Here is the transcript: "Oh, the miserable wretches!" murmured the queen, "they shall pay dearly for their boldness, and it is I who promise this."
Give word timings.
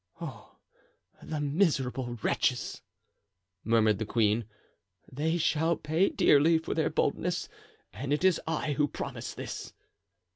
"Oh, 0.19 0.57
the 1.21 1.39
miserable 1.39 2.17
wretches!" 2.23 2.81
murmured 3.63 3.99
the 3.99 4.05
queen, 4.07 4.45
"they 5.11 5.37
shall 5.37 5.75
pay 5.75 6.09
dearly 6.09 6.57
for 6.57 6.73
their 6.73 6.89
boldness, 6.89 7.47
and 7.93 8.11
it 8.11 8.23
is 8.23 8.41
I 8.47 8.73
who 8.73 8.87
promise 8.87 9.35
this." 9.35 9.73